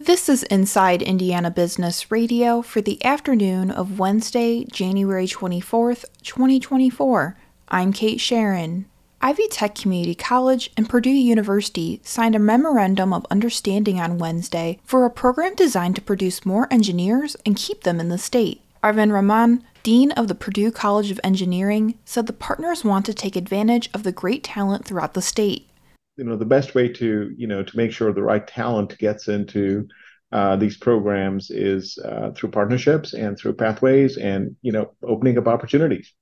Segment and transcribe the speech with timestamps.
[0.00, 7.36] This is Inside Indiana Business Radio for the afternoon of Wednesday, January 24th, 2024.
[7.68, 8.86] I'm Kate Sharon.
[9.22, 15.04] Ivy Tech Community College and Purdue University signed a memorandum of understanding on Wednesday for
[15.04, 18.62] a program designed to produce more engineers and keep them in the state.
[18.82, 23.36] Arvind Raman, Dean of the Purdue College of Engineering, said the partners want to take
[23.36, 25.68] advantage of the great talent throughout the state
[26.16, 29.28] you know the best way to you know to make sure the right talent gets
[29.28, 29.88] into
[30.32, 35.46] uh, these programs is uh, through partnerships and through pathways and you know opening up
[35.46, 36.12] opportunities.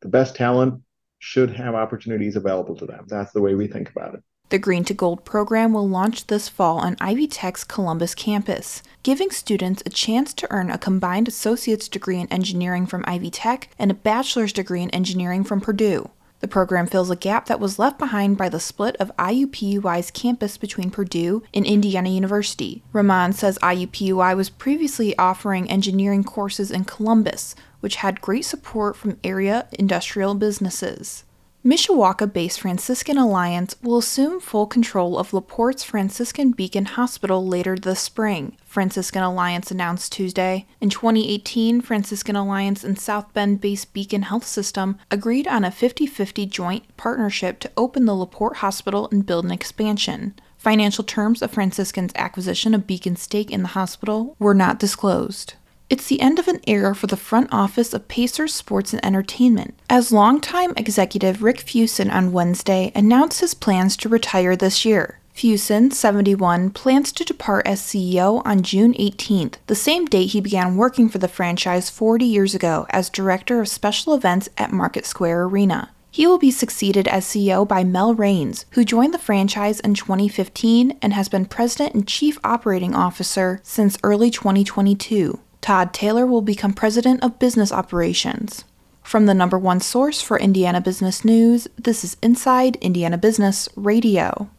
[0.00, 0.82] The best talent
[1.20, 3.06] should have opportunities available to them.
[3.08, 4.22] That's the way we think about it.
[4.48, 9.30] The Green to Gold program will launch this fall on Ivy Tech's Columbus campus, giving
[9.30, 13.90] students a chance to earn a combined associate's degree in engineering from Ivy Tech and
[13.90, 16.10] a bachelor's degree in engineering from Purdue.
[16.42, 20.56] The program fills a gap that was left behind by the split of IUPUI's campus
[20.56, 22.82] between Purdue and Indiana University.
[22.92, 29.18] Raman says IUPUI was previously offering engineering courses in Columbus, which had great support from
[29.22, 31.22] area industrial businesses.
[31.64, 38.00] Mishawaka based Franciscan Alliance will assume full control of LaPorte's Franciscan Beacon Hospital later this
[38.00, 40.66] spring, Franciscan Alliance announced Tuesday.
[40.80, 46.04] In 2018, Franciscan Alliance and South Bend based Beacon Health System agreed on a 50
[46.04, 50.34] 50 joint partnership to open the LaPorte Hospital and build an expansion.
[50.58, 55.54] Financial terms of Franciscan's acquisition of Beacon's stake in the hospital were not disclosed.
[55.92, 59.78] It's the end of an era for the front office of Pacers Sports and Entertainment,
[59.90, 65.18] as longtime executive Rick Fuson on Wednesday announced his plans to retire this year.
[65.36, 70.78] Fuson, 71, plans to depart as CEO on June 18th, the same date he began
[70.78, 75.42] working for the franchise 40 years ago as director of special events at Market Square
[75.42, 75.90] Arena.
[76.10, 80.96] He will be succeeded as CEO by Mel Raines, who joined the franchise in 2015
[81.02, 85.38] and has been president and chief operating officer since early 2022.
[85.62, 88.64] Todd Taylor will become president of business operations.
[89.04, 94.50] From the number one source for Indiana business news, this is Inside Indiana Business Radio.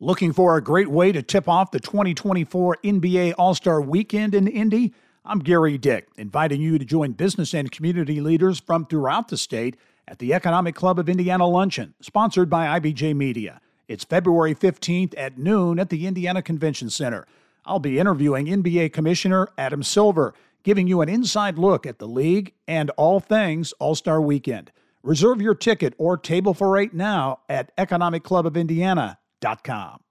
[0.00, 4.48] Looking for a great way to tip off the 2024 NBA All Star Weekend in
[4.48, 4.92] Indy?
[5.24, 9.76] I'm Gerry Dick, inviting you to join business and community leaders from throughout the state
[10.08, 13.60] at the Economic Club of Indiana Luncheon, sponsored by IBJ Media.
[13.86, 17.24] It's February 15th at noon at the Indiana Convention Center.
[17.66, 22.52] I'll be interviewing NBA Commissioner Adam Silver, giving you an inside look at the league
[22.68, 24.70] and all things All Star Weekend.
[25.02, 30.03] Reserve your ticket or table for eight now at economicclubofindiana.com.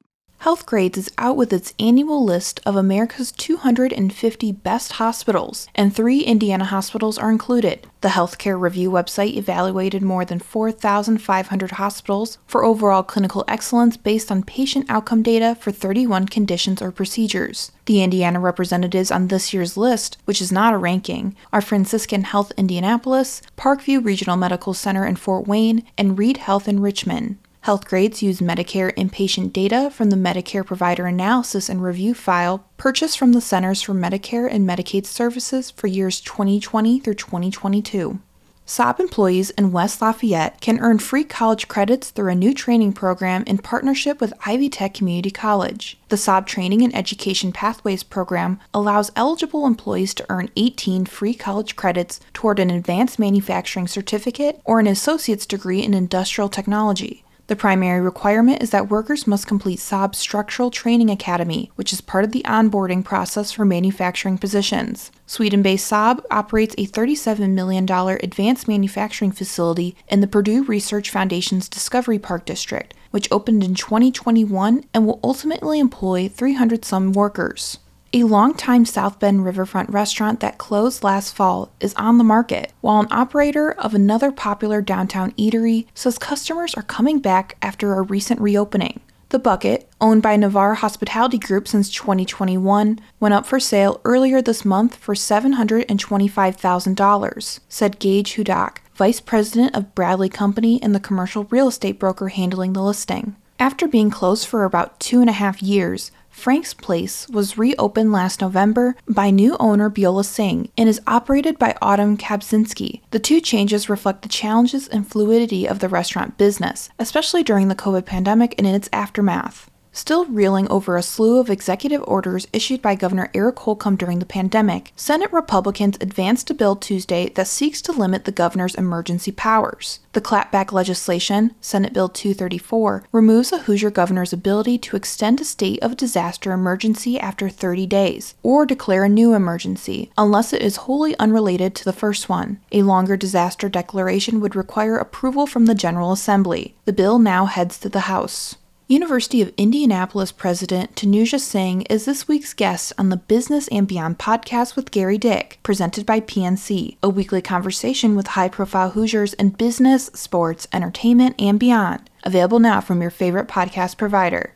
[0.44, 6.66] Healthgrades is out with its annual list of America's 250 best hospitals, and three Indiana
[6.66, 7.88] hospitals are included.
[8.02, 14.44] The Healthcare Review website evaluated more than 4,500 hospitals for overall clinical excellence based on
[14.44, 17.72] patient outcome data for 31 conditions or procedures.
[17.86, 22.52] The Indiana representatives on this year's list, which is not a ranking, are Franciscan Health
[22.58, 27.38] Indianapolis, Parkview Regional Medical Center in Fort Wayne, and Reid Health in Richmond.
[27.66, 33.32] Healthgrades use Medicare inpatient data from the Medicare Provider Analysis and Review file purchased from
[33.32, 38.20] the Centers for Medicare and Medicaid Services for years 2020 through 2022.
[38.68, 43.46] Saab employees in West Lafayette can earn free college credits through a new training program
[43.48, 45.98] in partnership with Ivy Tech Community College.
[46.10, 51.78] The Saab Training and Education Pathways program allows eligible employees to earn 18 free college
[51.78, 57.24] credits toward an advanced manufacturing certificate or an associate's degree in industrial technology.
[57.54, 62.24] The primary requirement is that workers must complete Saab's Structural Training Academy, which is part
[62.24, 65.12] of the onboarding process for manufacturing positions.
[65.28, 71.70] Sweden based Saab operates a $37 million advanced manufacturing facility in the Purdue Research Foundation's
[71.70, 77.78] Discovery Park District, which opened in 2021 and will ultimately employ 300 some workers.
[78.16, 83.00] A longtime South Bend riverfront restaurant that closed last fall is on the market, while
[83.00, 88.40] an operator of another popular downtown eatery says customers are coming back after a recent
[88.40, 89.00] reopening.
[89.30, 94.64] The Bucket, owned by Navarre Hospitality Group since 2021, went up for sale earlier this
[94.64, 101.68] month for $725,000, said Gage Hudak, vice president of Bradley Company and the commercial real
[101.68, 103.36] estate broker handling the listing.
[103.60, 108.42] After being closed for about two and a half years, Frank's Place was reopened last
[108.42, 113.02] November by new owner Biola Singh and is operated by Autumn Kabczynski.
[113.12, 117.76] The two changes reflect the challenges and fluidity of the restaurant business, especially during the
[117.76, 119.70] COVID pandemic and in its aftermath.
[119.96, 124.26] Still reeling over a slew of executive orders issued by Governor Eric Holcomb during the
[124.26, 130.00] pandemic, Senate Republicans advanced a bill Tuesday that seeks to limit the governor's emergency powers.
[130.14, 135.82] The clapback legislation, Senate Bill 234, removes a Hoosier governor's ability to extend a state
[135.84, 141.16] of disaster emergency after 30 days, or declare a new emergency, unless it is wholly
[141.20, 142.60] unrelated to the first one.
[142.72, 146.74] A longer disaster declaration would require approval from the General Assembly.
[146.86, 148.56] The bill now heads to the House.
[148.88, 154.20] University of Indianapolis President Tanuja Singh is this week's guest on the Business and Beyond
[154.20, 159.52] podcast with Gerry Dick, presented by PNC, a weekly conversation with high profile Hoosiers in
[159.52, 162.10] business, sports, entertainment, and beyond.
[162.26, 164.54] Available now from your favorite podcast provider.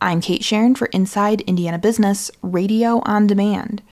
[0.00, 3.82] I'm Kate Sharon for Inside Indiana Business, Radio on Demand.